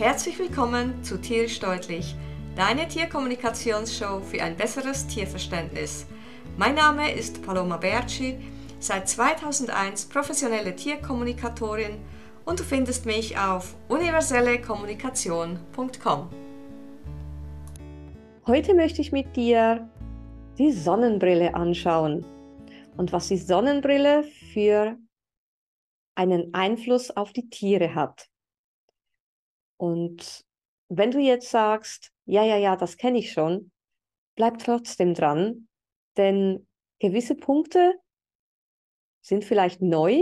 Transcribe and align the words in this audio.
Herzlich 0.00 0.38
willkommen 0.38 1.04
zu 1.04 1.20
Tierisch 1.20 1.60
Deutlich, 1.60 2.16
deine 2.56 2.88
Tierkommunikationsshow 2.88 4.22
für 4.22 4.42
ein 4.42 4.56
besseres 4.56 5.06
Tierverständnis. 5.06 6.06
Mein 6.56 6.74
Name 6.74 7.12
ist 7.12 7.42
Paloma 7.42 7.76
Berci, 7.76 8.38
seit 8.78 9.10
2001 9.10 10.06
professionelle 10.06 10.74
Tierkommunikatorin 10.74 11.98
und 12.46 12.60
du 12.60 12.64
findest 12.64 13.04
mich 13.04 13.36
auf 13.36 13.76
universellekommunikation.com. 13.90 16.30
Heute 18.46 18.72
möchte 18.72 19.02
ich 19.02 19.12
mit 19.12 19.36
dir 19.36 19.86
die 20.56 20.72
Sonnenbrille 20.72 21.54
anschauen 21.54 22.24
und 22.96 23.12
was 23.12 23.28
die 23.28 23.36
Sonnenbrille 23.36 24.24
für 24.54 24.96
einen 26.14 26.54
Einfluss 26.54 27.14
auf 27.14 27.34
die 27.34 27.50
Tiere 27.50 27.94
hat. 27.94 28.30
Und 29.80 30.44
wenn 30.90 31.10
du 31.10 31.20
jetzt 31.20 31.48
sagst, 31.48 32.12
ja, 32.26 32.44
ja, 32.44 32.58
ja, 32.58 32.76
das 32.76 32.98
kenne 32.98 33.18
ich 33.18 33.32
schon, 33.32 33.72
bleib 34.34 34.58
trotzdem 34.58 35.14
dran, 35.14 35.68
denn 36.18 36.68
gewisse 36.98 37.34
Punkte 37.34 37.94
sind 39.22 39.42
vielleicht 39.42 39.80
neu. 39.80 40.20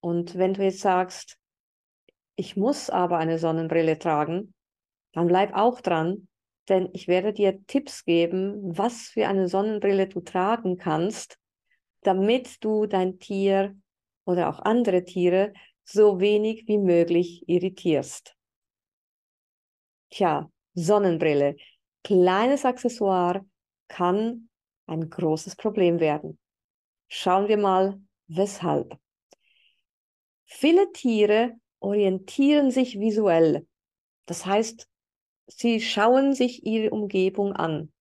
Und 0.00 0.38
wenn 0.38 0.54
du 0.54 0.64
jetzt 0.64 0.80
sagst, 0.80 1.36
ich 2.36 2.56
muss 2.56 2.88
aber 2.88 3.18
eine 3.18 3.38
Sonnenbrille 3.38 3.98
tragen, 3.98 4.54
dann 5.12 5.26
bleib 5.26 5.52
auch 5.54 5.82
dran, 5.82 6.26
denn 6.70 6.88
ich 6.94 7.06
werde 7.06 7.34
dir 7.34 7.66
Tipps 7.66 8.06
geben, 8.06 8.78
was 8.78 9.08
für 9.08 9.28
eine 9.28 9.46
Sonnenbrille 9.46 10.08
du 10.08 10.20
tragen 10.22 10.78
kannst, 10.78 11.38
damit 12.00 12.64
du 12.64 12.86
dein 12.86 13.18
Tier 13.18 13.76
oder 14.24 14.48
auch 14.48 14.60
andere 14.60 15.04
Tiere 15.04 15.52
so 15.84 16.18
wenig 16.18 16.66
wie 16.66 16.78
möglich 16.78 17.46
irritierst. 17.46 18.34
Tja, 20.14 20.48
Sonnenbrille, 20.74 21.56
kleines 22.04 22.64
Accessoire 22.64 23.44
kann 23.88 24.48
ein 24.86 25.10
großes 25.10 25.56
Problem 25.56 25.98
werden. 25.98 26.38
Schauen 27.08 27.48
wir 27.48 27.56
mal, 27.56 28.00
weshalb. 28.28 28.96
Viele 30.44 30.92
Tiere 30.92 31.56
orientieren 31.80 32.70
sich 32.70 33.00
visuell. 33.00 33.66
Das 34.26 34.46
heißt, 34.46 34.88
sie 35.48 35.80
schauen 35.80 36.32
sich 36.32 36.64
ihre 36.64 36.90
Umgebung 36.90 37.52
an. 37.52 37.92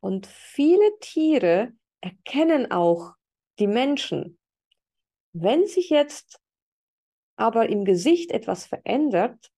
Und 0.00 0.26
viele 0.26 0.90
Tiere 1.00 1.72
erkennen 2.02 2.70
auch 2.70 3.14
die 3.58 3.66
Menschen. 3.66 4.38
Wenn 5.32 5.66
sich 5.66 5.88
jetzt 5.88 6.38
aber 7.36 7.70
im 7.70 7.86
Gesicht 7.86 8.30
etwas 8.30 8.66
verändert, 8.66 9.53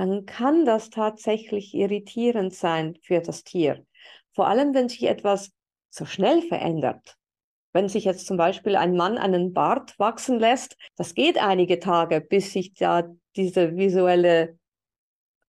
dann 0.00 0.24
kann 0.24 0.64
das 0.64 0.88
tatsächlich 0.88 1.74
irritierend 1.74 2.54
sein 2.54 2.96
für 3.02 3.20
das 3.20 3.44
Tier. 3.44 3.84
Vor 4.32 4.48
allem, 4.48 4.72
wenn 4.72 4.88
sich 4.88 5.02
etwas 5.02 5.52
so 5.90 6.06
schnell 6.06 6.40
verändert. 6.40 7.18
Wenn 7.74 7.86
sich 7.90 8.06
jetzt 8.06 8.26
zum 8.26 8.38
Beispiel 8.38 8.76
ein 8.76 8.96
Mann 8.96 9.18
einen 9.18 9.52
Bart 9.52 9.98
wachsen 9.98 10.38
lässt, 10.38 10.78
das 10.96 11.14
geht 11.14 11.36
einige 11.36 11.80
Tage, 11.80 12.22
bis 12.22 12.54
sich 12.54 12.72
da 12.72 13.10
diese 13.36 13.76
visuelle 13.76 14.58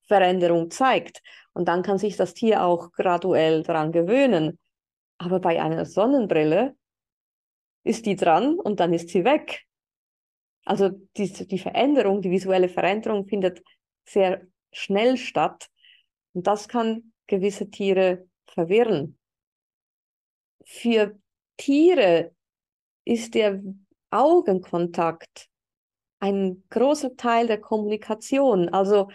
Veränderung 0.09 0.69
zeigt. 0.69 1.21
Und 1.53 1.69
dann 1.69 1.81
kann 1.81 1.97
sich 1.97 2.17
das 2.17 2.33
Tier 2.33 2.65
auch 2.65 2.91
graduell 2.91 3.63
daran 3.63 3.93
gewöhnen. 3.93 4.59
Aber 5.17 5.39
bei 5.39 5.61
einer 5.61 5.85
Sonnenbrille 5.85 6.75
ist 7.85 8.05
die 8.05 8.17
dran 8.17 8.59
und 8.59 8.81
dann 8.81 8.91
ist 8.91 9.07
sie 9.07 9.23
weg. 9.23 9.63
Also 10.65 10.89
die, 11.15 11.31
die 11.47 11.57
Veränderung, 11.57 12.21
die 12.21 12.31
visuelle 12.31 12.67
Veränderung 12.67 13.25
findet 13.25 13.63
sehr 14.05 14.45
schnell 14.71 15.17
statt. 15.17 15.69
Und 16.33 16.47
das 16.47 16.67
kann 16.67 17.13
gewisse 17.27 17.69
Tiere 17.69 18.27
verwirren. 18.45 19.17
Für 20.65 21.17
Tiere 21.57 22.31
ist 23.05 23.35
der 23.35 23.61
Augenkontakt 24.09 25.49
ein 26.19 26.63
großer 26.69 27.15
Teil 27.15 27.47
der 27.47 27.59
Kommunikation. 27.59 28.69
Also 28.69 29.09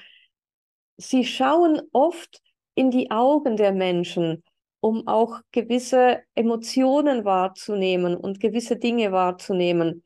sie 0.96 1.24
schauen 1.24 1.80
oft 1.92 2.42
in 2.74 2.90
die 2.90 3.10
Augen 3.10 3.56
der 3.56 3.72
Menschen, 3.72 4.42
um 4.80 5.06
auch 5.06 5.40
gewisse 5.52 6.22
Emotionen 6.34 7.24
wahrzunehmen 7.24 8.16
und 8.16 8.40
gewisse 8.40 8.76
Dinge 8.76 9.12
wahrzunehmen. 9.12 10.04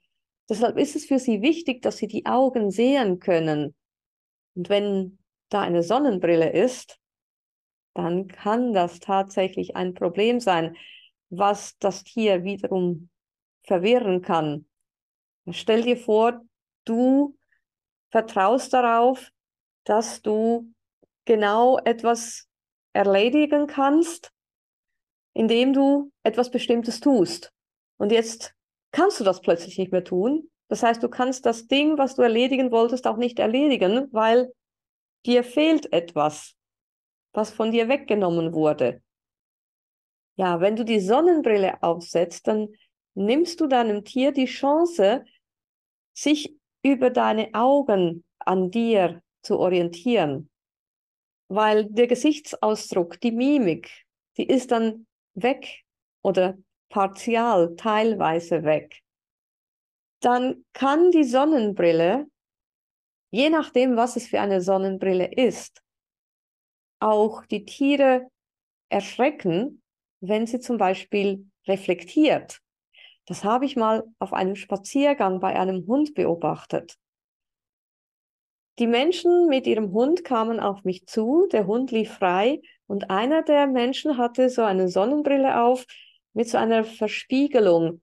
Deshalb 0.49 0.79
ist 0.79 0.97
es 0.97 1.07
für 1.07 1.19
sie 1.19 1.43
wichtig, 1.43 1.83
dass 1.83 1.97
sie 1.99 2.09
die 2.09 2.27
Augen 2.27 2.71
sehen 2.71 3.19
können. 3.19 3.75
Und 4.61 4.69
wenn 4.69 5.19
da 5.49 5.63
eine 5.63 5.83
Sonnenbrille 5.83 6.53
ist, 6.53 7.01
dann 7.95 8.29
kann 8.29 8.75
das 8.75 9.01
tatsächlich 9.01 9.75
ein 9.75 9.95
Problem 9.95 10.39
sein, 10.39 10.77
was 11.31 11.79
das 11.79 12.05
Tier 12.05 12.45
wiederum 12.45 13.09
verwirren 13.63 14.21
kann. 14.21 14.67
Stell 15.51 15.81
dir 15.81 15.97
vor, 15.97 16.43
du 16.85 17.39
vertraust 18.11 18.75
darauf, 18.75 19.31
dass 19.85 20.21
du 20.21 20.71
genau 21.25 21.79
etwas 21.79 22.47
erledigen 22.93 23.67
kannst, 23.67 24.31
indem 25.33 25.73
du 25.73 26.13
etwas 26.23 26.51
Bestimmtes 26.51 27.01
tust. 27.01 27.51
Und 27.97 28.13
jetzt 28.13 28.55
kannst 28.91 29.21
du 29.21 29.25
das 29.25 29.41
plötzlich 29.41 29.79
nicht 29.79 29.91
mehr 29.91 30.05
tun, 30.05 30.51
das 30.71 30.85
heißt, 30.85 31.03
du 31.03 31.09
kannst 31.09 31.47
das 31.47 31.67
Ding, 31.67 31.99
was 31.99 32.15
du 32.15 32.23
erledigen 32.23 32.71
wolltest, 32.71 33.09
auch 33.09 33.17
nicht 33.17 33.41
erledigen, 33.41 34.07
weil 34.13 34.53
dir 35.27 35.43
fehlt 35.43 35.93
etwas, 35.93 36.55
was 37.33 37.51
von 37.51 37.73
dir 37.73 37.89
weggenommen 37.89 38.53
wurde. 38.55 39.03
Ja, 40.37 40.61
wenn 40.61 40.77
du 40.77 40.85
die 40.85 41.01
Sonnenbrille 41.01 41.83
aufsetzt, 41.83 42.47
dann 42.47 42.69
nimmst 43.15 43.61
du 43.61 43.67
deinem 43.67 44.05
Tier 44.05 44.31
die 44.31 44.45
Chance, 44.45 45.25
sich 46.15 46.55
über 46.85 47.11
deine 47.11 47.53
Augen 47.53 48.23
an 48.39 48.71
dir 48.71 49.23
zu 49.43 49.59
orientieren. 49.59 50.51
Weil 51.49 51.87
der 51.87 52.07
Gesichtsausdruck, 52.07 53.21
die 53.21 53.33
Mimik, 53.33 53.91
die 54.37 54.47
ist 54.47 54.71
dann 54.71 55.09
weg 55.35 55.83
oder 56.23 56.57
partial, 56.91 57.75
teilweise 57.75 58.63
weg 58.63 59.03
dann 60.21 60.65
kann 60.73 61.11
die 61.11 61.25
Sonnenbrille, 61.25 62.27
je 63.31 63.51
nachdem, 63.51 63.97
was 63.97 64.17
es 64.17 64.29
für 64.29 64.41
eine 64.41 64.61
Sonnenbrille 64.61 65.33
ist, 65.33 65.83
auch 67.01 67.47
die 67.47 67.65
Tiere 67.65 68.29
erschrecken, 68.91 69.83
wenn 70.21 70.47
sie 70.47 70.61
zum 70.61 70.77
Beispiel 70.77 71.51
reflektiert. 71.67 72.61
Das 73.27 73.45
habe 73.45 73.65
ich 73.65 73.77
mal 73.77 74.05
auf 74.19 74.33
einem 74.33 74.57
Spaziergang 74.57 75.41
bei 75.41 75.59
einem 75.59 75.87
Hund 75.87 76.15
beobachtet. 76.15 76.97
Die 78.79 78.87
Menschen 78.87 79.47
mit 79.47 79.67
ihrem 79.67 79.93
Hund 79.93 80.25
kamen 80.25 80.59
auf 80.59 80.85
mich 80.85 81.07
zu, 81.07 81.47
der 81.53 81.67
Hund 81.67 81.91
lief 81.91 82.15
frei 82.15 82.61
und 82.87 83.11
einer 83.11 83.43
der 83.43 83.67
Menschen 83.67 84.17
hatte 84.17 84.49
so 84.49 84.63
eine 84.63 84.89
Sonnenbrille 84.89 85.63
auf 85.63 85.85
mit 86.33 86.49
so 86.49 86.59
einer 86.59 86.85
Verspiegelung. 86.85 88.01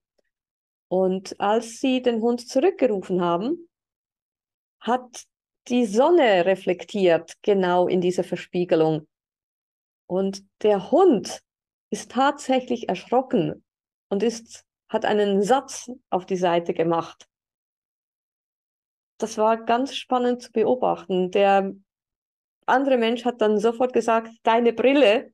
Und 0.89 1.39
als 1.39 1.79
sie 1.79 2.01
den 2.01 2.21
Hund 2.21 2.47
zurückgerufen 2.47 3.21
haben, 3.21 3.67
hat 4.79 5.25
die 5.67 5.85
Sonne 5.85 6.45
reflektiert 6.45 7.33
genau 7.41 7.87
in 7.87 7.99
diese 7.99 8.23
Verspiegelung. 8.23 9.07
Und 10.07 10.45
der 10.61 10.91
Hund 10.91 11.41
ist 11.89 12.11
tatsächlich 12.11 12.87
erschrocken 12.87 13.65
und 14.09 14.23
ist, 14.23 14.65
hat 14.89 15.03
einen 15.03 15.43
Satz 15.43 15.91
auf 16.09 16.25
die 16.25 16.37
Seite 16.37 16.73
gemacht. 16.73 17.27
Das 19.17 19.37
war 19.37 19.57
ganz 19.65 19.95
spannend 19.95 20.43
zu 20.43 20.51
beobachten. 20.51 21.31
Der 21.31 21.73
andere 22.65 22.97
Mensch 22.97 23.25
hat 23.25 23.41
dann 23.41 23.57
sofort 23.57 23.91
gesagt, 23.93 24.31
deine 24.43 24.73
Brille. 24.73 25.33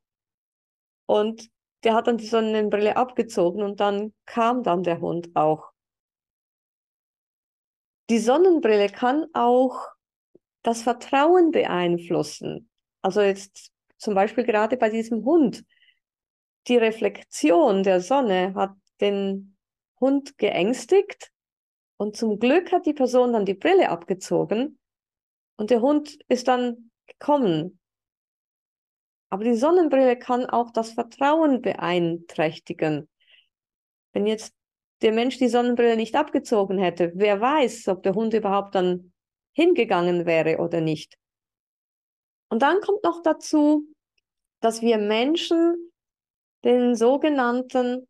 Und 1.06 1.50
der 1.84 1.94
hat 1.94 2.08
dann 2.08 2.18
die 2.18 2.28
Sonnenbrille 2.28 2.96
abgezogen 2.96 3.62
und 3.62 3.80
dann 3.80 4.14
kam 4.26 4.64
dann 4.64 4.84
der 4.84 5.02
Hund 5.02 5.36
auch. 5.36 5.72
Die 8.10 8.20
Sonnenbrille 8.20 8.90
kann 8.90 9.26
auch 9.34 9.88
das 10.62 10.82
Vertrauen 10.82 11.52
beeinflussen. 11.52 12.70
Also 13.02 13.22
jetzt 13.22 13.72
zum 13.98 14.16
Beispiel 14.16 14.44
gerade 14.44 14.78
bei 14.78 14.90
diesem 14.90 15.24
Hund. 15.26 15.64
Die 16.68 16.78
Reflexion 16.78 17.84
der 17.84 18.00
Sonne 18.00 18.54
hat 18.56 18.76
den 19.02 19.58
Hund 20.00 20.38
geängstigt 20.38 21.32
und 21.98 22.16
zum 22.16 22.40
Glück 22.40 22.72
hat 22.72 22.86
die 22.86 22.94
Person 22.94 23.34
dann 23.34 23.46
die 23.46 23.54
Brille 23.54 23.90
abgezogen 23.90 24.80
und 25.58 25.70
der 25.70 25.82
Hund 25.82 26.18
ist 26.30 26.48
dann 26.48 26.92
gekommen 27.08 27.80
aber 29.34 29.46
die 29.46 29.56
Sonnenbrille 29.56 30.16
kann 30.16 30.46
auch 30.46 30.70
das 30.70 30.92
Vertrauen 30.92 31.64
beeinträchtigen. 31.64 33.10
Wenn 34.12 34.28
jetzt 34.28 34.54
der 35.02 35.12
Mensch 35.12 35.40
die 35.40 35.48
Sonnenbrille 35.48 35.96
nicht 35.96 36.14
abgezogen 36.14 36.78
hätte, 36.78 37.14
wer 37.16 37.42
weiß, 37.42 37.88
ob 37.88 38.04
der 38.04 38.14
Hund 38.14 38.36
überhaupt 38.36 38.76
dann 38.76 39.12
hingegangen 39.54 40.28
wäre 40.28 40.60
oder 40.60 40.82
nicht. 40.82 41.18
Und 42.50 42.62
dann 42.62 42.80
kommt 42.82 43.04
noch 43.04 43.24
dazu, 43.24 43.88
dass 44.60 44.84
wir 44.84 45.00
Menschen 45.00 45.92
den 46.64 46.94
sogenannten 46.94 48.08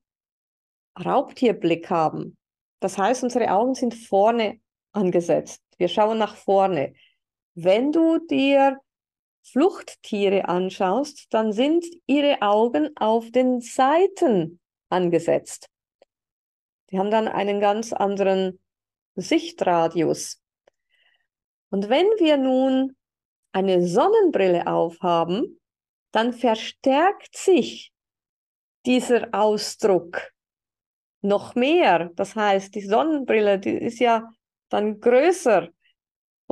Raubtierblick 1.06 1.90
haben. 1.90 2.38
Das 2.82 2.98
heißt, 2.98 3.24
unsere 3.24 3.50
Augen 3.50 3.76
sind 3.76 3.94
vorne 3.96 4.60
angesetzt. 4.92 5.64
Wir 5.78 5.88
schauen 5.88 6.18
nach 6.18 6.36
vorne. 6.36 6.96
Wenn 7.56 7.94
du 7.94 8.20
dir 8.28 8.78
Fluchttiere 9.44 10.48
anschaust, 10.48 11.28
dann 11.32 11.52
sind 11.52 11.86
ihre 12.06 12.42
Augen 12.42 12.90
auf 12.96 13.30
den 13.32 13.62
Seiten 13.62 14.60
angesetzt. 14.90 15.70
Die 16.90 16.98
haben 16.98 17.12
dann 17.12 17.28
einen 17.28 17.60
ganz 17.60 17.92
anderen 17.92 18.60
Sichtradius. 19.16 20.42
Und 21.70 21.90
wenn 21.90 22.08
wir 22.20 22.38
nun 22.38 22.96
eine 23.52 23.86
Sonnenbrille 23.86 24.68
aufhaben, 24.68 25.60
dann 26.12 26.34
verstärkt 26.34 27.36
sich 27.36 27.92
dieser 28.86 29.30
Ausdruck 29.34 30.32
noch 31.22 31.56
mehr. 31.56 32.12
Das 32.16 32.36
heißt, 32.36 32.76
die 32.76 32.82
Sonnenbrille, 32.82 33.60
die 33.60 33.72
ist 33.72 34.00
ja 34.00 34.30
dann 34.70 35.00
größer 35.00 35.70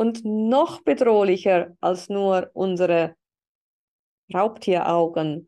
und 0.01 0.25
noch 0.25 0.81
bedrohlicher 0.81 1.77
als 1.80 2.09
nur 2.09 2.50
unsere 2.56 3.15
Raubtieraugen. 4.33 5.48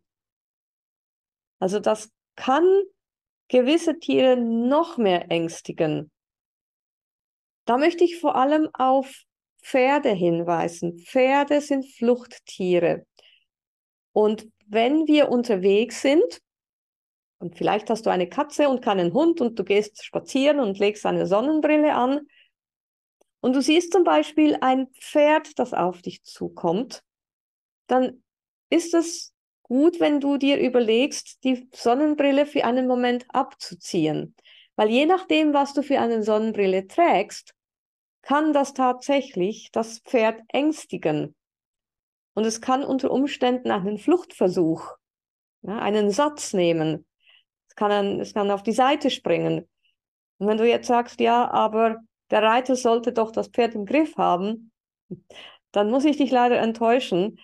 Also 1.57 1.79
das 1.79 2.11
kann 2.35 2.63
gewisse 3.47 3.97
Tiere 3.97 4.37
noch 4.37 4.99
mehr 4.99 5.31
ängstigen. 5.31 6.11
Da 7.65 7.79
möchte 7.79 8.03
ich 8.03 8.19
vor 8.19 8.35
allem 8.35 8.69
auf 8.73 9.23
Pferde 9.63 10.09
hinweisen. 10.11 10.99
Pferde 10.99 11.59
sind 11.59 11.91
Fluchttiere. 11.91 13.07
Und 14.11 14.47
wenn 14.67 15.07
wir 15.07 15.29
unterwegs 15.29 16.03
sind, 16.03 16.41
und 17.39 17.57
vielleicht 17.57 17.89
hast 17.89 18.05
du 18.05 18.11
eine 18.11 18.29
Katze 18.29 18.69
und 18.69 18.83
keinen 18.83 19.13
Hund 19.13 19.41
und 19.41 19.57
du 19.57 19.63
gehst 19.63 20.05
spazieren 20.05 20.59
und 20.59 20.77
legst 20.77 21.07
eine 21.07 21.25
Sonnenbrille 21.25 21.95
an, 21.95 22.27
und 23.43 23.57
du 23.57 23.61
siehst 23.61 23.91
zum 23.91 24.05
Beispiel 24.05 24.57
ein 24.61 24.87
Pferd, 24.93 25.59
das 25.59 25.73
auf 25.73 26.01
dich 26.01 26.23
zukommt, 26.23 27.03
dann 27.87 28.23
ist 28.69 28.93
es 28.93 29.33
gut, 29.63 29.99
wenn 29.99 30.21
du 30.21 30.37
dir 30.37 30.61
überlegst, 30.61 31.43
die 31.43 31.67
Sonnenbrille 31.75 32.45
für 32.45 32.63
einen 32.63 32.87
Moment 32.87 33.25
abzuziehen. 33.27 34.33
Weil 34.77 34.89
je 34.89 35.05
nachdem, 35.05 35.53
was 35.53 35.73
du 35.73 35.83
für 35.83 35.99
eine 35.99 36.23
Sonnenbrille 36.23 36.87
trägst, 36.87 37.53
kann 38.21 38.53
das 38.53 38.73
tatsächlich 38.73 39.71
das 39.73 39.99
Pferd 39.99 40.39
ängstigen. 40.47 41.35
Und 42.35 42.45
es 42.45 42.61
kann 42.61 42.85
unter 42.85 43.11
Umständen 43.11 43.71
einen 43.71 43.97
Fluchtversuch, 43.97 44.89
ja, 45.63 45.79
einen 45.79 46.11
Satz 46.11 46.53
nehmen. 46.53 47.05
Es 47.67 47.75
kann, 47.75 48.21
es 48.21 48.33
kann 48.33 48.49
auf 48.51 48.63
die 48.63 48.71
Seite 48.71 49.09
springen. 49.09 49.67
Und 50.37 50.47
wenn 50.47 50.57
du 50.57 50.65
jetzt 50.65 50.87
sagst, 50.87 51.19
ja, 51.19 51.51
aber 51.51 51.99
der 52.33 52.41
Reiter 52.41 52.75
sollte 52.75 53.13
doch 53.13 53.31
das 53.31 53.49
Pferd 53.49 53.75
im 53.75 53.85
Griff 53.85 54.17
haben, 54.17 54.71
dann 55.71 55.91
muss 55.91 56.03
ich 56.03 56.17
dich 56.17 56.31
leider 56.31 56.57
enttäuschen. 56.57 57.39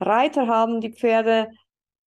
Reiter 0.00 0.46
haben 0.46 0.80
die 0.80 0.94
Pferde 0.94 1.50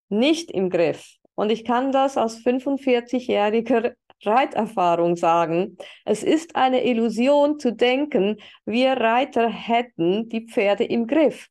nicht 0.08 0.50
im 0.50 0.68
Griff. 0.68 1.14
Und 1.36 1.52
ich 1.52 1.64
kann 1.64 1.92
das 1.92 2.16
aus 2.16 2.38
45-jähriger 2.38 3.94
Reiterfahrung 4.24 5.14
sagen. 5.14 5.78
Es 6.04 6.24
ist 6.24 6.56
eine 6.56 6.84
Illusion 6.84 7.60
zu 7.60 7.72
denken, 7.72 8.38
wir 8.64 8.94
Reiter 8.94 9.48
hätten 9.48 10.28
die 10.28 10.48
Pferde 10.48 10.82
im 10.82 11.06
Griff. 11.06 11.46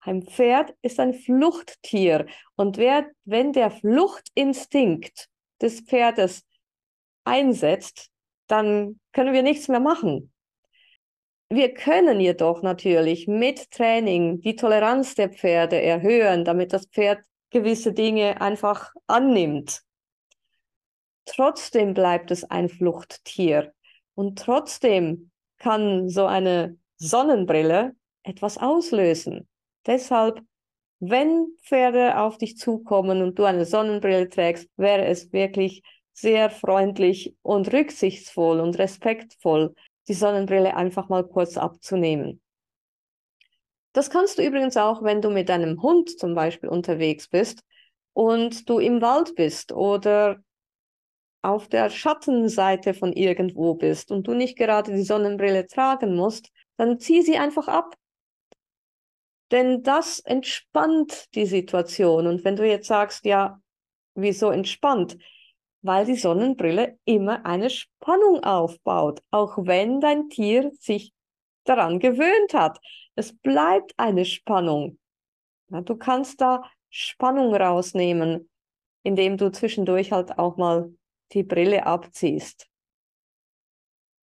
Ein 0.00 0.22
Pferd 0.22 0.74
ist 0.80 1.00
ein 1.00 1.12
Fluchttier 1.12 2.24
und 2.56 2.78
wer, 2.78 3.10
wenn 3.26 3.52
der 3.52 3.70
Fluchtinstinkt 3.70 5.28
des 5.60 5.82
Pferdes 5.82 6.46
einsetzt, 7.24 8.10
dann 8.48 9.00
können 9.12 9.32
wir 9.32 9.42
nichts 9.42 9.68
mehr 9.68 9.80
machen. 9.80 10.32
Wir 11.50 11.72
können 11.72 12.20
jedoch 12.20 12.62
natürlich 12.62 13.26
mit 13.26 13.70
Training 13.70 14.40
die 14.40 14.56
Toleranz 14.56 15.14
der 15.14 15.30
Pferde 15.30 15.80
erhöhen, 15.80 16.44
damit 16.44 16.72
das 16.72 16.86
Pferd 16.86 17.20
gewisse 17.50 17.92
Dinge 17.94 18.40
einfach 18.40 18.92
annimmt. 19.06 19.82
Trotzdem 21.24 21.94
bleibt 21.94 22.30
es 22.30 22.44
ein 22.44 22.68
Fluchttier 22.68 23.72
und 24.14 24.38
trotzdem 24.38 25.30
kann 25.58 26.08
so 26.08 26.26
eine 26.26 26.78
Sonnenbrille 26.96 27.94
etwas 28.22 28.58
auslösen. 28.58 29.48
Deshalb, 29.86 30.40
wenn 31.00 31.46
Pferde 31.62 32.18
auf 32.18 32.38
dich 32.38 32.58
zukommen 32.58 33.22
und 33.22 33.38
du 33.38 33.44
eine 33.44 33.64
Sonnenbrille 33.64 34.28
trägst, 34.28 34.68
wäre 34.76 35.06
es 35.06 35.32
wirklich 35.32 35.82
sehr 36.20 36.50
freundlich 36.50 37.34
und 37.42 37.72
rücksichtsvoll 37.72 38.60
und 38.60 38.78
respektvoll, 38.78 39.74
die 40.08 40.14
Sonnenbrille 40.14 40.76
einfach 40.76 41.08
mal 41.08 41.24
kurz 41.26 41.56
abzunehmen. 41.56 42.40
Das 43.92 44.10
kannst 44.10 44.38
du 44.38 44.42
übrigens 44.42 44.76
auch, 44.76 45.02
wenn 45.02 45.22
du 45.22 45.30
mit 45.30 45.48
deinem 45.48 45.82
Hund 45.82 46.18
zum 46.18 46.34
Beispiel 46.34 46.68
unterwegs 46.68 47.28
bist 47.28 47.62
und 48.12 48.68
du 48.68 48.78
im 48.78 49.00
Wald 49.00 49.34
bist 49.34 49.72
oder 49.72 50.38
auf 51.42 51.68
der 51.68 51.88
Schattenseite 51.88 52.94
von 52.94 53.12
irgendwo 53.12 53.74
bist 53.74 54.10
und 54.10 54.26
du 54.26 54.34
nicht 54.34 54.56
gerade 54.56 54.92
die 54.92 55.02
Sonnenbrille 55.02 55.66
tragen 55.66 56.16
musst, 56.16 56.50
dann 56.76 56.98
zieh 56.98 57.22
sie 57.22 57.38
einfach 57.38 57.68
ab. 57.68 57.94
Denn 59.50 59.82
das 59.82 60.20
entspannt 60.20 61.34
die 61.34 61.46
Situation. 61.46 62.26
Und 62.26 62.44
wenn 62.44 62.56
du 62.56 62.66
jetzt 62.66 62.86
sagst, 62.86 63.24
ja, 63.24 63.60
wieso 64.14 64.50
entspannt? 64.50 65.16
Weil 65.82 66.04
die 66.06 66.16
Sonnenbrille 66.16 66.98
immer 67.04 67.46
eine 67.46 67.70
Spannung 67.70 68.42
aufbaut, 68.42 69.20
auch 69.30 69.56
wenn 69.58 70.00
dein 70.00 70.28
Tier 70.28 70.70
sich 70.78 71.12
daran 71.64 71.98
gewöhnt 71.98 72.54
hat. 72.54 72.80
Es 73.14 73.36
bleibt 73.36 73.92
eine 73.96 74.24
Spannung. 74.24 74.98
Ja, 75.70 75.82
du 75.82 75.96
kannst 75.96 76.40
da 76.40 76.62
Spannung 76.90 77.54
rausnehmen, 77.54 78.48
indem 79.02 79.36
du 79.36 79.50
zwischendurch 79.50 80.12
halt 80.12 80.38
auch 80.38 80.56
mal 80.56 80.92
die 81.32 81.42
Brille 81.42 81.86
abziehst. 81.86 82.66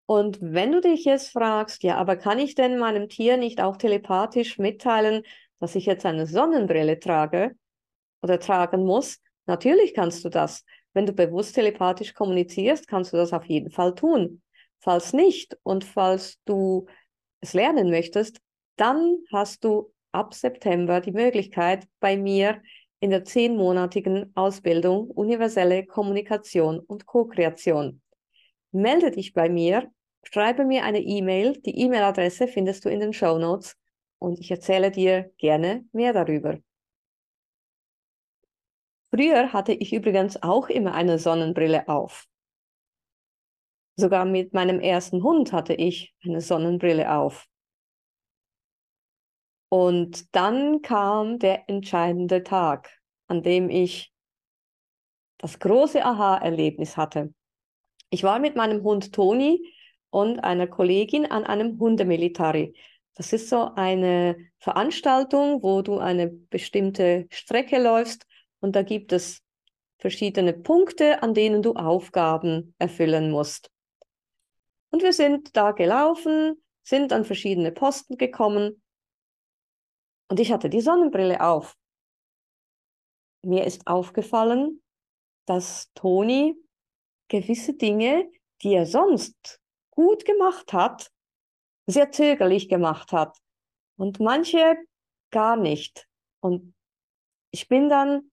Und 0.07 0.38
wenn 0.42 0.72
du 0.72 0.81
dich 0.81 1.06
jetzt 1.06 1.31
fragst, 1.31 1.83
ja, 1.83 1.97
aber 1.97 2.16
kann 2.16 2.38
ich 2.38 2.56
denn 2.56 2.78
meinem 2.78 3.09
Tier 3.09 3.38
nicht 3.38 3.62
auch 3.62 3.78
telepathisch 3.78 4.59
mitteilen, 4.59 5.24
dass 5.59 5.76
ich 5.76 5.85
jetzt 5.85 6.06
eine 6.06 6.28
Sonnenbrille 6.28 7.00
trage 7.00 7.56
oder 8.21 8.40
tragen 8.40 8.85
muss? 8.85 9.19
Natürlich 9.47 9.94
kannst 9.94 10.24
du 10.24 10.30
das. 10.30 10.64
Wenn 10.95 11.06
du 11.06 11.11
bewusst 11.11 11.54
telepathisch 11.56 12.14
kommunizierst, 12.14 12.87
kannst 12.87 13.11
du 13.11 13.18
das 13.18 13.33
auf 13.33 13.44
jeden 13.45 13.69
Fall 13.69 13.94
tun. 13.94 14.42
Falls 14.80 15.11
nicht 15.11 15.57
und 15.61 15.83
falls 15.83 16.40
du 16.45 16.87
es 17.42 17.54
lernen 17.54 17.90
möchtest, 17.90 18.40
dann 18.78 19.18
hast 19.31 19.66
du 19.66 19.92
ab 20.14 20.33
September 20.33 21.02
die 21.02 21.11
Möglichkeit, 21.11 21.85
bei 21.99 22.16
mir 22.16 22.61
in 23.02 23.09
der 23.09 23.25
zehnmonatigen 23.25 24.31
Ausbildung 24.35 25.11
Universelle 25.11 25.85
Kommunikation 25.85 26.80
und 26.80 27.06
Co-Kreation. 27.06 28.02
Melde 28.71 29.11
dich 29.11 29.33
bei 29.33 29.49
mir, 29.49 29.92
schreibe 30.23 30.64
mir 30.64 30.85
eine 30.85 31.02
E-Mail. 31.02 31.59
Die 31.66 31.78
E-Mail-Adresse 31.78 32.47
findest 32.47 32.85
du 32.85 32.90
in 32.90 33.02
den 33.02 33.11
Show 33.11 33.37
Notes 33.37 33.75
und 34.18 34.40
ich 34.40 34.49
erzähle 34.49 34.92
dir 34.92 35.30
gerne 35.37 35.85
mehr 35.92 36.14
darüber. 36.14 36.57
Früher 39.16 39.54
hatte 39.54 39.72
ich 39.72 39.94
übrigens 39.94 40.44
auch 40.44 40.68
immer 40.68 40.94
eine 40.94 41.19
Sonnenbrille 41.19 41.88
auf. 41.88 42.28
Sogar 43.95 44.26
mit 44.26 44.54
meinem 44.54 44.81
ersten 44.81 45.24
Hund 45.24 45.54
hatte 45.54 45.74
ich 45.74 46.14
eine 46.22 46.42
Sonnenbrille 46.42 47.10
auf. 47.10 47.48
Und 49.69 50.36
dann 50.36 50.81
kam 50.81 51.40
der 51.40 51.69
entscheidende 51.69 52.44
Tag, 52.44 52.92
an 53.28 53.42
dem 53.42 53.69
ich 53.69 54.12
das 55.38 55.60
große 55.60 56.04
Aha-Erlebnis 56.04 56.98
hatte. 56.98 57.34
Ich 58.10 58.24
war 58.24 58.40
mit 58.40 58.57
meinem 58.57 58.84
Hund 58.84 59.14
Toni 59.14 59.74
und 60.10 60.40
einer 60.42 60.68
Kollegin 60.68 61.26
an 61.26 61.45
einem 61.45 61.80
Hundemilitari. 61.80 62.76
Das 63.14 63.31
ist 63.31 63.48
so 63.48 63.72
eine 63.76 64.36
Veranstaltung, 64.57 65.64
wo 65.64 65.81
du 65.81 66.00
eine 66.00 66.28
bestimmte 66.28 67.28
Strecke 67.30 67.81
läufst 67.81 68.26
und 68.59 68.76
da 68.76 68.83
gibt 68.83 69.12
es 69.12 69.42
verschiedene 70.00 70.54
Punkte, 70.54 71.24
an 71.24 71.33
denen 71.33 71.62
du 71.62 71.74
Aufgaben 71.74 72.76
erfüllen 72.80 73.31
musst. 73.31 73.71
Und 74.92 75.04
wir 75.04 75.14
sind 75.14 75.56
da 75.56 75.71
gelaufen, 75.71 76.64
sind 76.83 77.12
an 77.12 77.26
verschiedene 77.26 77.71
Posten 77.71 78.18
gekommen 78.18 78.81
und 80.28 80.40
ich 80.40 80.52
hatte 80.52 80.69
die 80.69 80.81
Sonnenbrille 80.81 81.42
auf. 81.42 81.76
Mir 83.44 83.66
ist 83.66 83.85
aufgefallen, 83.85 84.81
dass 85.45 85.92
Toni 85.94 86.56
gewisse 87.28 87.74
Dinge, 87.74 88.30
die 88.64 88.74
er 88.74 88.85
sonst 88.85 89.59
gut 89.92 90.26
gemacht 90.26 90.74
hat, 90.74 91.12
sehr 91.88 92.12
zögerlich 92.12 92.69
gemacht 92.69 93.12
hat. 93.12 93.38
Und 93.97 94.19
manche 94.19 94.76
gar 95.31 95.56
nicht. 95.56 96.07
Und 96.40 96.74
ich 97.52 97.68
bin 97.68 97.90
dann 97.90 98.31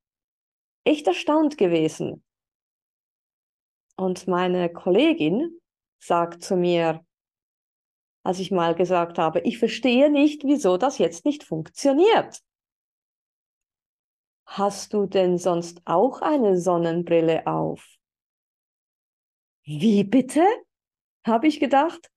echt 0.85 1.07
erstaunt 1.07 1.59
gewesen. 1.59 2.25
Und 3.97 4.27
meine 4.27 4.73
Kollegin 4.73 5.61
sagt 5.99 6.43
zu 6.43 6.57
mir, 6.57 7.05
als 8.25 8.39
ich 8.39 8.51
mal 8.51 8.75
gesagt 8.75 9.19
habe, 9.19 9.41
ich 9.41 9.59
verstehe 9.59 10.11
nicht, 10.11 10.45
wieso 10.45 10.77
das 10.77 10.99
jetzt 10.99 11.25
nicht 11.25 11.45
funktioniert. 11.45 12.41
Hast 14.47 14.93
du 14.93 15.07
denn 15.07 15.39
sonst 15.39 15.83
auch 15.85 16.21
eine 16.21 16.59
Sonnenbrille 16.59 17.47
auf? 17.47 17.87
Wie 19.65 20.05
bitte? 20.05 20.45
habe 21.25 21.47
ich 21.47 21.61
gedacht. 21.61 22.11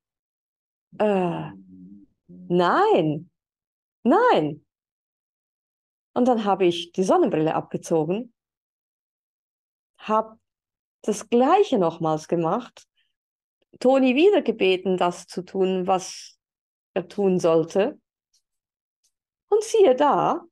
Äh, 0.97 1.51
nein, 2.27 3.29
nein. 4.03 4.65
Und 6.13 6.27
dann 6.27 6.45
habe 6.45 6.65
ich 6.65 6.91
die 6.93 7.03
Sonnenbrille 7.03 7.53
abgezogen, 7.53 8.33
habe 9.97 10.39
das 11.01 11.29
gleiche 11.29 11.77
nochmals 11.77 12.27
gemacht, 12.27 12.87
Toni 13.79 14.15
wieder 14.15 14.41
gebeten, 14.41 14.97
das 14.97 15.27
zu 15.27 15.43
tun, 15.43 15.85
was 15.87 16.37
er 16.93 17.07
tun 17.07 17.39
sollte. 17.39 17.99
Und 19.49 19.63
siehe 19.63 19.95
da, 19.95 20.45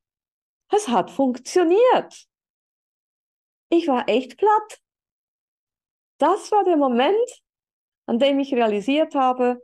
es 0.70 0.88
hat 0.88 1.10
funktioniert. 1.10 2.28
Ich 3.70 3.88
war 3.88 4.08
echt 4.08 4.38
platt. 4.38 4.82
Das 6.18 6.52
war 6.52 6.64
der 6.64 6.78
Moment, 6.78 7.42
an 8.06 8.20
dem 8.20 8.40
ich 8.40 8.54
realisiert 8.54 9.16
habe, 9.16 9.64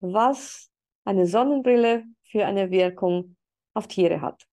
was 0.00 0.70
eine 1.04 1.26
Sonnenbrille 1.26 2.04
für 2.24 2.46
eine 2.46 2.70
Wirkung 2.70 3.36
auf 3.74 3.88
Tiere 3.88 4.20
hat. 4.20 4.46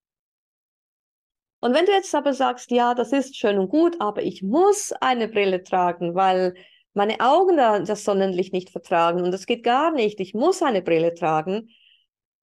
Und 1.61 1.73
wenn 1.73 1.85
du 1.85 1.91
jetzt 1.91 2.13
aber 2.15 2.33
sagst, 2.33 2.71
ja, 2.71 2.93
das 2.93 3.11
ist 3.11 3.35
schön 3.35 3.57
und 3.57 3.69
gut, 3.69 3.99
aber 3.99 4.23
ich 4.23 4.41
muss 4.43 4.93
eine 4.93 5.27
Brille 5.27 5.63
tragen, 5.63 6.15
weil 6.15 6.55
meine 6.93 7.19
Augen 7.19 7.57
das 7.57 8.03
Sonnenlicht 8.03 8.53
nicht 8.53 8.69
vertragen 8.69 9.21
und 9.21 9.31
das 9.31 9.45
geht 9.45 9.63
gar 9.63 9.91
nicht, 9.91 10.19
ich 10.19 10.33
muss 10.33 10.61
eine 10.61 10.81
Brille 10.81 11.13
tragen, 11.13 11.69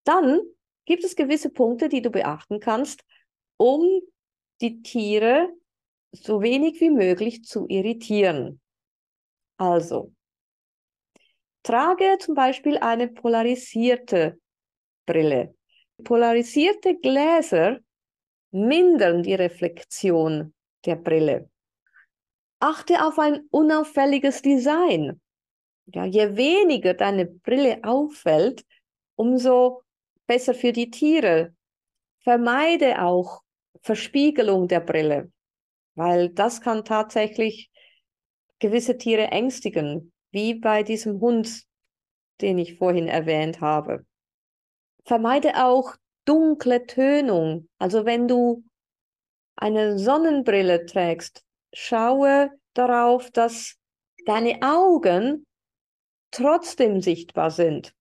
dann 0.05 0.41
gibt 0.85 1.03
es 1.05 1.17
gewisse 1.17 1.51
Punkte, 1.51 1.89
die 1.89 2.03
du 2.03 2.11
beachten 2.11 2.61
kannst, 2.61 3.05
um 3.57 4.01
die 4.61 4.83
Tiere 4.83 5.49
so 6.13 6.43
wenig 6.43 6.81
wie 6.81 6.91
möglich 6.91 7.45
zu 7.45 7.67
irritieren. 7.69 8.61
Also, 9.57 10.13
trage 11.63 12.19
zum 12.21 12.35
Beispiel 12.35 12.79
eine 12.79 13.09
polarisierte 13.09 14.39
Brille. 15.07 15.55
Polarisierte 16.05 16.97
Gläser 16.97 17.81
mindern 18.57 19.23
die 19.23 19.35
Reflexion 19.35 20.55
der 20.87 20.97
Brille. 20.97 21.51
Achte 22.59 23.05
auf 23.05 23.19
ein 23.19 23.47
unauffälliges 23.51 24.41
Design. 24.41 25.21
Ja, 25.87 26.05
je 26.05 26.37
weniger 26.37 26.95
deine 26.95 27.27
Brille 27.27 27.81
auffällt, 27.83 28.65
umso 29.15 29.83
besser 30.27 30.55
für 30.55 30.73
die 30.73 30.91
Tiere. 30.91 31.55
Vermeide 32.21 33.03
auch 33.03 33.43
Verspiegelung 33.83 34.69
der 34.69 34.81
Brille, 34.81 35.31
weil 35.95 36.31
das 36.31 36.61
kann 36.61 36.85
tatsächlich 36.85 37.71
gewisse 38.59 38.97
Tiere 38.97 39.29
ängstigen, 39.29 40.13
wie 40.31 40.55
bei 40.55 40.83
diesem 40.83 41.21
Hund, 41.21 41.63
den 42.41 42.59
ich 42.59 42.79
vorhin 42.79 43.07
erwähnt 43.07 43.61
habe. 43.61 44.07
Vermeide 45.05 45.65
auch 45.65 45.95
dunkle 46.27 46.87
Tönung. 46.87 47.69
Also 47.79 48.05
wenn 48.05 48.29
du 48.29 48.65
eine 49.57 49.99
Sonnenbrille 49.99 50.85
trägst, 50.85 51.43
schaue 51.73 52.51
darauf, 52.75 53.31
dass 53.31 53.77
deine 54.27 54.61
Augen 54.61 55.47
trotzdem 56.31 57.01
sichtbar 57.01 57.51
sind. 57.51 57.95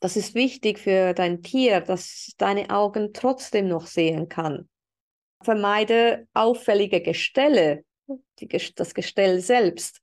Das 0.00 0.16
ist 0.16 0.34
wichtig 0.34 0.78
für 0.78 1.14
dein 1.14 1.42
Tier, 1.42 1.80
dass 1.80 2.32
deine 2.36 2.70
Augen 2.70 3.12
trotzdem 3.12 3.68
noch 3.68 3.86
sehen 3.86 4.28
kann. 4.28 4.68
Vermeide 5.42 6.28
auffällige 6.34 7.00
Gestelle, 7.00 7.84
die, 8.38 8.48
das 8.48 8.94
Gestell 8.94 9.40
selbst. 9.40 10.00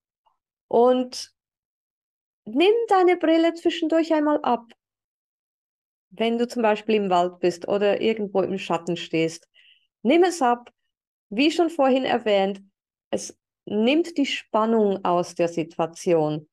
Und 0.67 1.31
nimm 2.46 2.74
deine 2.88 3.17
Brille 3.17 3.53
zwischendurch 3.53 4.13
einmal 4.13 4.39
ab. 4.41 4.72
Wenn 6.12 6.38
du 6.38 6.48
zum 6.48 6.62
Beispiel 6.62 6.96
im 6.96 7.10
Wald 7.10 7.39
bist 7.39 7.68
oder 7.68 8.01
irgendwo 8.01 8.41
im 8.41 8.58
Schatten 8.58 8.98
stehst, 8.98 9.48
nimm 10.03 10.24
es 10.24 10.41
ab. 10.41 10.70
Wie 11.30 11.51
schon 11.51 11.70
vorhin 11.70 12.03
erwähnt, 12.03 12.62
es 13.10 13.38
nimmt 13.65 14.18
die 14.18 14.25
Spannung 14.25 15.03
aus 15.06 15.36
der 15.36 15.48
Situation. 15.48 16.50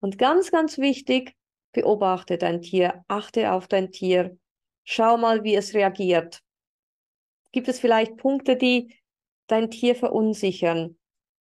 Und 0.00 0.18
ganz, 0.18 0.52
ganz 0.52 0.78
wichtig, 0.78 1.34
beobachte 1.72 2.38
dein 2.38 2.62
Tier, 2.62 3.04
achte 3.08 3.52
auf 3.52 3.66
dein 3.66 3.90
Tier, 3.90 4.38
schau 4.84 5.16
mal, 5.16 5.42
wie 5.42 5.56
es 5.56 5.74
reagiert. 5.74 6.40
Gibt 7.50 7.66
es 7.66 7.80
vielleicht 7.80 8.16
Punkte, 8.16 8.56
die 8.56 8.94
dein 9.48 9.70
Tier 9.70 9.96
verunsichern, 9.96 10.96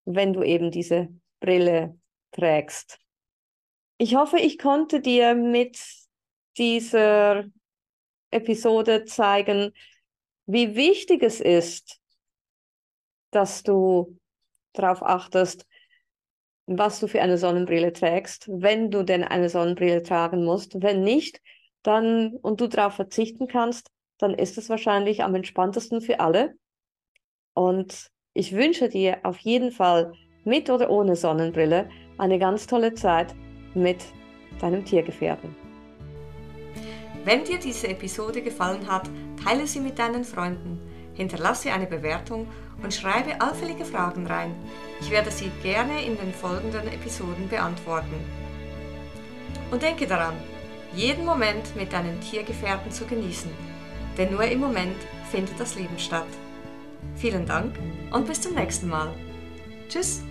wenn 0.05 0.33
du 0.33 0.43
eben 0.45 0.71
diese 0.71 1.09
Brille 1.41 1.99
trägst? 2.31 3.01
Ich 3.99 4.15
hoffe, 4.15 4.39
ich 4.39 4.59
konnte 4.59 5.01
dir 5.01 5.35
mit 5.35 5.79
dieser 6.57 7.45
Episode 8.31 9.05
zeigen, 9.05 9.73
wie 10.47 10.75
wichtig 10.75 11.23
es 11.23 11.41
ist, 11.41 12.01
dass 13.31 13.63
du 13.63 14.19
darauf 14.73 15.03
achtest, 15.03 15.67
was 16.67 17.01
du 17.01 17.07
für 17.07 17.21
eine 17.21 17.39
Sonnenbrille 17.39 17.93
trägst, 17.93 18.49
wenn 18.49 18.91
du 18.91 19.03
denn 19.03 19.25
eine 19.25 19.49
Sonnenbrille 19.49 20.03
tragen 20.03 20.45
musst. 20.45 20.83
Wenn 20.83 21.03
nicht, 21.03 21.41
dann 21.83 22.37
und 22.37 22.61
du 22.61 22.69
darauf 22.69 22.95
verzichten 22.95 23.47
kannst, 23.47 23.91
dann 24.19 24.35
ist 24.35 24.57
es 24.59 24.69
wahrscheinlich 24.69 25.23
am 25.23 25.35
entspanntesten 25.35 26.01
für 26.01 26.21
alle. 26.21 26.55
Und 27.55 28.11
ich 28.33 28.53
wünsche 28.55 28.89
dir 28.89 29.19
auf 29.25 29.39
jeden 29.39 29.71
Fall 29.71 30.13
mit 30.45 30.71
oder 30.71 30.91
ohne 30.91 31.17
Sonnenbrille 31.17 31.89
eine 32.19 32.39
ganz 32.39 32.67
tolle 32.67 32.95
Zeit 32.95 33.35
mit 33.75 34.05
deinem 34.61 34.85
Tiergefährten. 34.85 35.64
Wenn 37.25 37.45
dir 37.45 37.59
diese 37.59 37.89
Episode 37.89 38.43
gefallen 38.43 38.87
hat, 38.87 39.09
teile 39.43 39.67
sie 39.67 39.81
mit 39.81 39.99
deinen 39.99 40.25
Freunden, 40.25 40.79
hinterlasse 41.15 41.73
eine 41.73 41.87
Bewertung 41.87 42.47
und 42.83 42.93
schreibe 42.93 43.41
allfällige 43.41 43.85
Fragen 43.85 44.27
rein. 44.27 44.55
Ich 45.01 45.11
werde 45.11 45.31
sie 45.31 45.51
gerne 45.63 46.05
in 46.05 46.17
den 46.19 46.35
folgenden 46.35 46.87
Episoden 46.89 47.49
beantworten. 47.49 48.15
Und 49.71 49.83
denke 49.83 50.07
daran, 50.07 50.35
jeden 50.95 51.25
Moment 51.25 51.75
mit 51.75 51.93
deinen 51.93 52.21
Tiergefährten 52.21 52.91
zu 52.93 53.07
genießen, 53.07 53.51
denn 54.19 54.31
nur 54.31 54.45
im 54.45 54.61
Moment 54.61 54.97
findet 55.31 55.59
das 55.59 55.75
Leben 55.77 55.99
statt. 55.99 56.27
Vielen 57.17 57.47
Dank 57.47 57.75
und 58.13 58.27
bis 58.27 58.41
zum 58.41 58.55
nächsten 58.55 58.89
Mal. 58.89 59.13
Tschüss! 59.89 60.23